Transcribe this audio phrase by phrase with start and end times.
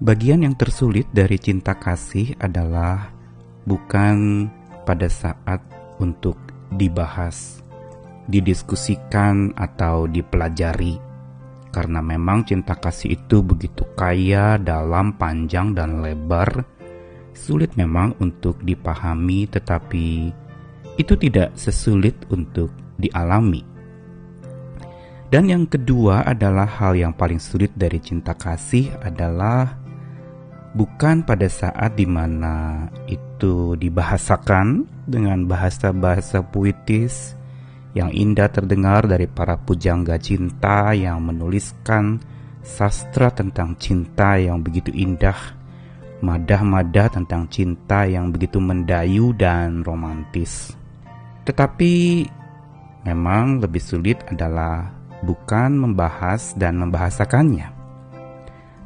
[0.00, 3.12] Bagian yang tersulit dari cinta kasih adalah
[3.68, 4.48] bukan
[4.88, 5.60] pada saat
[6.00, 6.40] untuk
[6.72, 7.60] dibahas,
[8.24, 10.96] didiskusikan, atau dipelajari,
[11.68, 16.64] karena memang cinta kasih itu begitu kaya dalam panjang dan lebar.
[17.36, 20.32] Sulit memang untuk dipahami, tetapi
[20.96, 23.68] itu tidak sesulit untuk dialami.
[25.28, 29.79] Dan yang kedua adalah hal yang paling sulit dari cinta kasih adalah
[30.74, 37.34] bukan pada saat di mana itu dibahasakan dengan bahasa-bahasa puitis
[37.90, 42.22] yang indah terdengar dari para pujangga cinta yang menuliskan
[42.62, 45.36] sastra tentang cinta yang begitu indah,
[46.22, 50.70] madah-madah tentang cinta yang begitu mendayu dan romantis.
[51.42, 51.94] Tetapi
[53.08, 54.92] memang lebih sulit adalah
[55.26, 57.79] bukan membahas dan membahasakannya.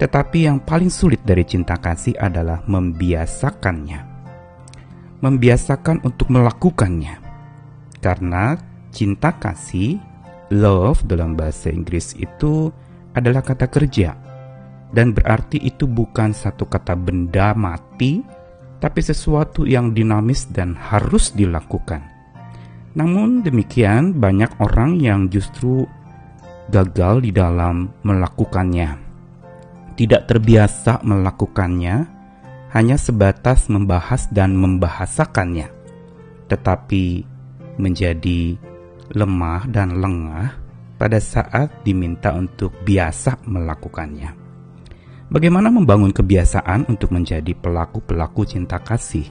[0.00, 4.00] Tetapi yang paling sulit dari cinta kasih adalah membiasakannya.
[5.20, 7.20] Membiasakan untuk melakukannya.
[8.00, 8.56] Karena
[8.88, 10.00] cinta kasih,
[10.48, 12.72] love dalam bahasa Inggris itu
[13.12, 14.16] adalah kata kerja.
[14.88, 18.24] Dan berarti itu bukan satu kata benda mati,
[18.80, 22.00] tapi sesuatu yang dinamis dan harus dilakukan.
[22.96, 25.84] Namun demikian, banyak orang yang justru
[26.72, 29.09] gagal di dalam melakukannya.
[29.94, 31.96] Tidak terbiasa melakukannya,
[32.70, 35.68] hanya sebatas membahas dan membahasakannya,
[36.46, 37.26] tetapi
[37.76, 38.54] menjadi
[39.10, 40.54] lemah dan lengah
[40.96, 44.36] pada saat diminta untuk biasa melakukannya.
[45.30, 49.26] Bagaimana membangun kebiasaan untuk menjadi pelaku-pelaku cinta kasih?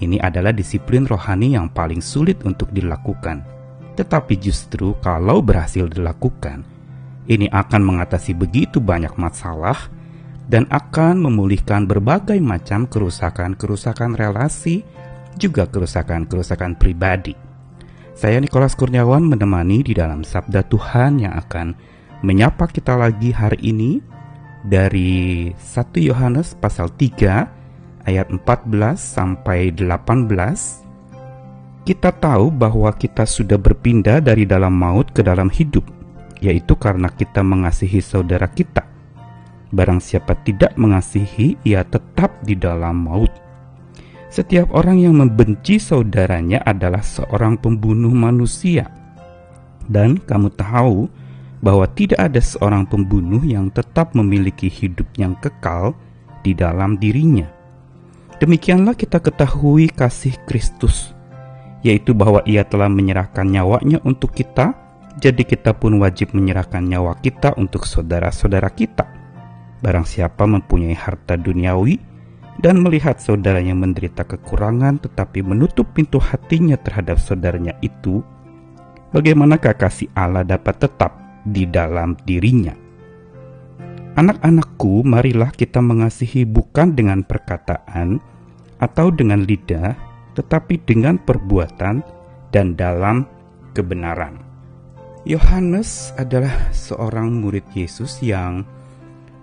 [0.00, 3.54] Ini adalah disiplin rohani yang paling sulit untuk dilakukan
[3.94, 6.66] tetapi justru kalau berhasil dilakukan,
[7.24, 9.88] ini akan mengatasi begitu banyak masalah
[10.44, 14.84] dan akan memulihkan berbagai macam kerusakan-kerusakan relasi,
[15.40, 17.32] juga kerusakan-kerusakan pribadi.
[18.14, 21.74] Saya Nikolas Kurniawan menemani di dalam Sabda Tuhan yang akan
[22.22, 23.98] menyapa kita lagi hari ini
[24.62, 28.40] dari 1 Yohanes pasal 3 ayat 14
[28.96, 30.84] sampai 18
[31.84, 35.84] kita tahu bahwa kita sudah berpindah dari dalam maut ke dalam hidup,
[36.44, 38.84] yaitu karena kita mengasihi saudara kita.
[39.72, 43.32] Barang siapa tidak mengasihi, ia tetap di dalam maut.
[44.28, 48.92] Setiap orang yang membenci saudaranya adalah seorang pembunuh manusia.
[49.88, 51.08] Dan kamu tahu
[51.64, 55.96] bahwa tidak ada seorang pembunuh yang tetap memiliki hidup yang kekal
[56.44, 57.48] di dalam dirinya.
[58.36, 61.14] Demikianlah kita ketahui kasih Kristus
[61.84, 64.72] yaitu bahwa ia telah menyerahkan nyawanya untuk kita,
[65.14, 69.06] jadi kita pun wajib menyerahkan nyawa kita untuk saudara-saudara kita.
[69.78, 72.00] Barang siapa mempunyai harta duniawi
[72.58, 78.26] dan melihat saudaranya menderita kekurangan tetapi menutup pintu hatinya terhadap saudaranya itu,
[79.14, 81.14] bagaimanakah kasih Allah dapat tetap
[81.46, 82.74] di dalam dirinya?
[84.14, 88.22] Anak-anakku, marilah kita mengasihi bukan dengan perkataan
[88.78, 89.94] atau dengan lidah,
[90.38, 91.98] tetapi dengan perbuatan
[92.54, 93.26] dan dalam
[93.74, 94.43] kebenaran.
[95.24, 98.60] Yohanes adalah seorang murid Yesus yang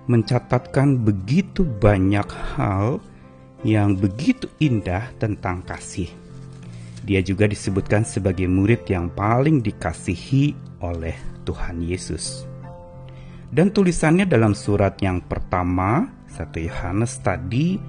[0.05, 3.01] mencatatkan begitu banyak hal
[3.65, 6.05] yang begitu indah tentang kasih.
[7.01, 10.53] Dia juga disebutkan sebagai murid yang paling dikasihi
[10.85, 11.17] oleh
[11.49, 12.45] Tuhan Yesus.
[13.49, 17.81] Dan tulisannya dalam surat yang pertama, 1 Yohanes tadi,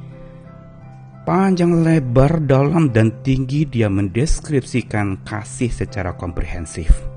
[1.22, 7.12] Panjang lebar, dalam dan tinggi dia mendeskripsikan kasih secara komprehensif.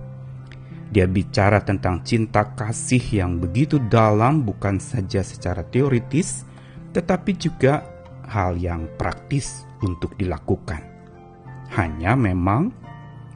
[0.96, 6.48] Dia bicara tentang cinta kasih yang begitu dalam bukan saja secara teoritis,
[6.96, 7.84] tetapi juga
[8.32, 10.80] hal yang praktis untuk dilakukan.
[11.76, 12.72] Hanya memang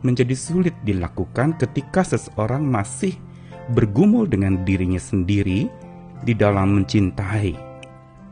[0.07, 3.19] menjadi sulit dilakukan ketika seseorang masih
[3.75, 5.67] bergumul dengan dirinya sendiri
[6.23, 7.59] di dalam mencintai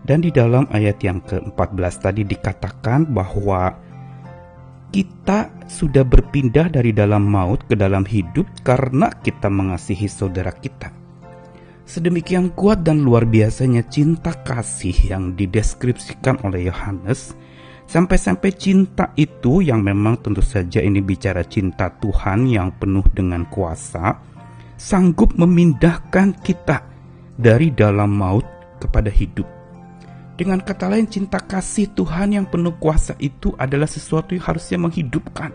[0.08, 3.76] dan di dalam ayat yang ke-14 tadi dikatakan bahwa
[4.91, 10.91] kita sudah berpindah dari dalam maut ke dalam hidup karena kita mengasihi saudara kita.
[11.87, 17.31] Sedemikian kuat dan luar biasanya cinta kasih yang dideskripsikan oleh Yohanes,
[17.87, 24.19] sampai-sampai cinta itu yang memang tentu saja ini bicara cinta Tuhan yang penuh dengan kuasa,
[24.75, 26.84] sanggup memindahkan kita
[27.39, 28.43] dari dalam maut
[28.84, 29.57] kepada hidup.
[30.37, 35.49] Dengan kata lain, cinta kasih Tuhan yang penuh kuasa itu adalah sesuatu yang harusnya menghidupkan,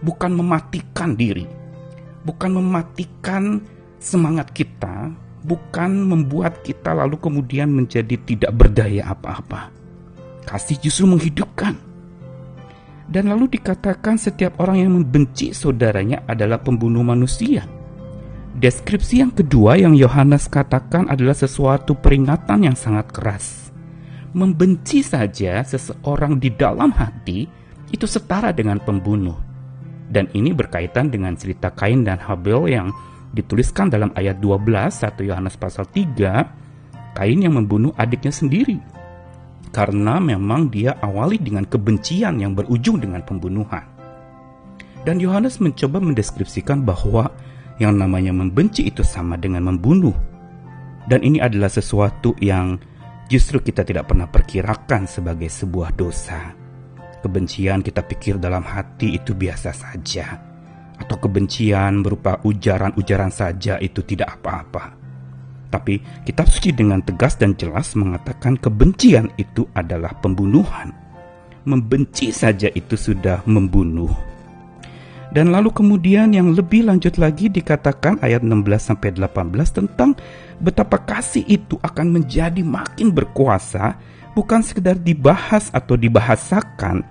[0.00, 1.44] bukan mematikan diri,
[2.24, 3.60] bukan mematikan
[4.00, 5.12] semangat kita,
[5.44, 9.68] bukan membuat kita lalu kemudian menjadi tidak berdaya apa-apa.
[10.48, 11.76] Kasih justru menghidupkan.
[13.06, 17.68] Dan lalu dikatakan setiap orang yang membenci saudaranya adalah pembunuh manusia.
[18.56, 23.65] Deskripsi yang kedua yang Yohanes katakan adalah sesuatu peringatan yang sangat keras.
[24.36, 27.48] Membenci saja seseorang di dalam hati
[27.88, 29.40] itu setara dengan pembunuh.
[30.12, 32.92] Dan ini berkaitan dengan cerita Kain dan Habel yang
[33.32, 38.76] dituliskan dalam ayat 12 1 Yohanes pasal 3 Kain yang membunuh adiknya sendiri
[39.76, 43.84] karena memang dia awali dengan kebencian yang berujung dengan pembunuhan.
[45.04, 47.28] Dan Yohanes mencoba mendeskripsikan bahwa
[47.76, 50.16] yang namanya membenci itu sama dengan membunuh.
[51.06, 52.80] Dan ini adalah sesuatu yang
[53.26, 56.54] justru kita tidak pernah perkirakan sebagai sebuah dosa.
[57.22, 60.46] Kebencian kita pikir dalam hati itu biasa saja
[60.96, 64.96] atau kebencian berupa ujaran-ujaran saja itu tidak apa-apa.
[65.68, 70.94] Tapi kitab suci dengan tegas dan jelas mengatakan kebencian itu adalah pembunuhan.
[71.66, 74.35] Membenci saja itu sudah membunuh.
[75.34, 80.14] Dan lalu kemudian yang lebih lanjut lagi dikatakan ayat 16 sampai 18 tentang
[80.62, 83.98] betapa kasih itu akan menjadi makin berkuasa
[84.38, 87.02] bukan sekedar dibahas atau dibahasakan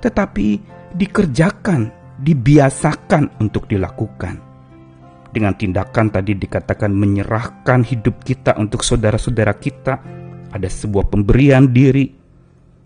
[0.00, 0.62] tetapi
[0.96, 4.42] dikerjakan dibiasakan untuk dilakukan.
[5.28, 9.94] Dengan tindakan tadi dikatakan menyerahkan hidup kita untuk saudara-saudara kita,
[10.50, 12.10] ada sebuah pemberian diri,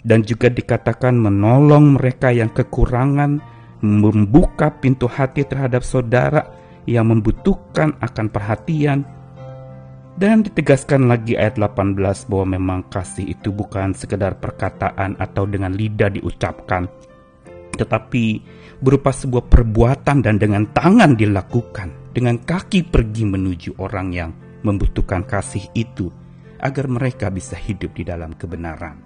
[0.02, 3.38] dan juga dikatakan menolong mereka yang kekurangan,
[3.82, 6.46] membuka pintu hati terhadap saudara
[6.87, 9.02] yang membutuhkan akan perhatian,
[10.12, 11.99] dan ditegaskan lagi ayat 18
[12.31, 16.87] bahwa memang kasih itu bukan sekedar perkataan atau dengan lidah diucapkan,
[17.75, 18.25] tetapi
[18.79, 24.31] berupa sebuah perbuatan dan dengan tangan dilakukan, dengan kaki pergi menuju orang yang
[24.62, 26.06] membutuhkan kasih itu,
[26.62, 29.01] agar mereka bisa hidup di dalam kebenaran.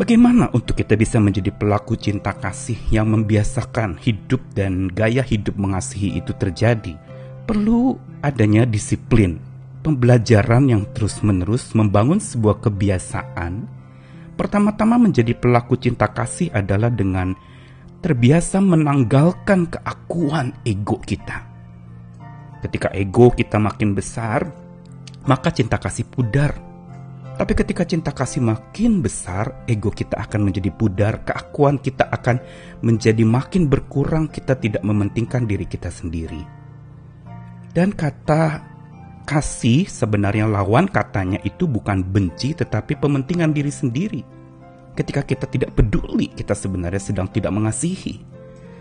[0.00, 6.16] Bagaimana untuk kita bisa menjadi pelaku cinta kasih yang membiasakan hidup dan gaya hidup mengasihi
[6.16, 6.96] itu terjadi?
[7.44, 9.36] Perlu adanya disiplin,
[9.84, 13.68] pembelajaran yang terus-menerus membangun sebuah kebiasaan.
[14.40, 17.36] Pertama-tama menjadi pelaku cinta kasih adalah dengan
[18.00, 21.44] terbiasa menanggalkan keakuan ego kita.
[22.64, 24.48] Ketika ego kita makin besar,
[25.28, 26.69] maka cinta kasih pudar.
[27.40, 32.36] Tapi ketika cinta kasih makin besar, ego kita akan menjadi pudar, keakuan kita akan
[32.84, 36.44] menjadi makin berkurang, kita tidak mementingkan diri kita sendiri.
[37.72, 38.60] Dan kata
[39.24, 44.20] kasih sebenarnya lawan katanya itu bukan benci tetapi pementingan diri sendiri
[45.00, 48.20] Ketika kita tidak peduli, kita sebenarnya sedang tidak mengasihi.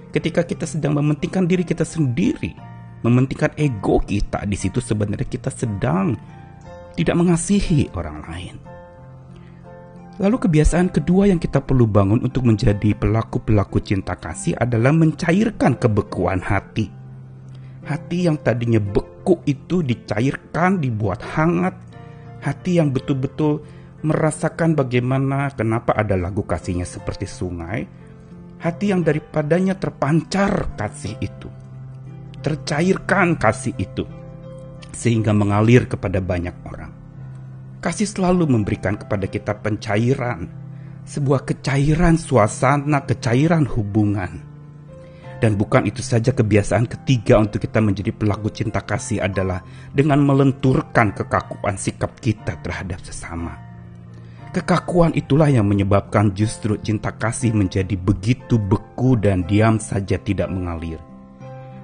[0.10, 2.58] Ketika kita sedang mementingkan diri kita sendiri,
[3.06, 6.18] mementingkan ego kita, di situ sebenarnya kita sedang
[7.00, 8.56] tidak mengasihi orang lain.
[10.19, 16.44] Lalu kebiasaan kedua yang kita perlu bangun untuk menjadi pelaku-pelaku cinta kasih adalah mencairkan kebekuan
[16.44, 16.92] hati.
[17.88, 21.72] Hati yang tadinya beku itu dicairkan, dibuat hangat.
[22.44, 23.63] Hati yang betul-betul
[24.04, 27.88] merasakan bagaimana kenapa ada lagu kasihnya seperti sungai,
[28.60, 31.48] hati yang daripadanya terpancar kasih itu,
[32.40, 34.07] tercairkan kasih itu,
[34.96, 36.88] sehingga mengalir kepada banyak orang.
[37.80, 40.51] Kasih selalu memberikan kepada kita pencairan,
[41.08, 44.48] sebuah kecairan suasana, kecairan hubungan.
[45.39, 49.63] Dan bukan itu saja kebiasaan ketiga untuk kita menjadi pelaku cinta kasih adalah
[49.96, 53.70] dengan melenturkan kekakuan sikap kita terhadap sesama
[54.50, 60.98] Kekakuan itulah yang menyebabkan justru cinta kasih menjadi begitu beku dan diam saja tidak mengalir.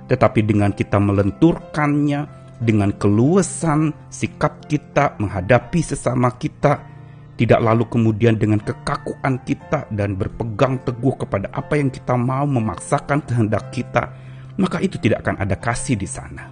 [0.09, 6.79] Tetapi dengan kita melenturkannya, dengan keluasan sikap kita menghadapi sesama kita,
[7.35, 13.19] tidak lalu kemudian dengan kekakuan kita dan berpegang teguh kepada apa yang kita mau memaksakan
[13.27, 14.15] kehendak kita,
[14.55, 16.47] maka itu tidak akan ada kasih di sana.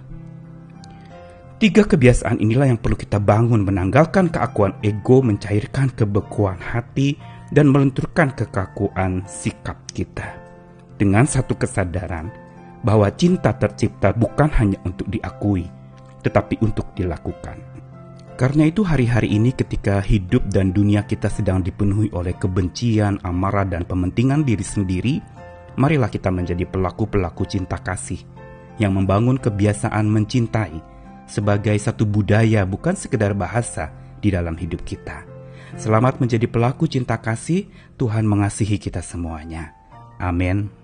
[1.56, 7.16] Tiga kebiasaan inilah yang perlu kita bangun menanggalkan keakuan ego, mencairkan kebekuan hati,
[7.48, 10.36] dan melenturkan kekakuan sikap kita.
[11.00, 12.28] Dengan satu kesadaran
[12.84, 15.64] bahwa cinta tercipta bukan hanya untuk diakui,
[16.24, 17.60] tetapi untuk dilakukan.
[18.34, 23.86] Karena itu hari-hari ini ketika hidup dan dunia kita sedang dipenuhi oleh kebencian, amarah, dan
[23.86, 25.14] pementingan diri sendiri,
[25.78, 28.18] marilah kita menjadi pelaku-pelaku cinta kasih
[28.82, 30.82] yang membangun kebiasaan mencintai,
[31.30, 35.22] sebagai satu budaya bukan sekedar bahasa di dalam hidup kita.
[35.78, 39.78] Selamat menjadi pelaku cinta kasih, Tuhan mengasihi kita semuanya.
[40.18, 40.83] Amin.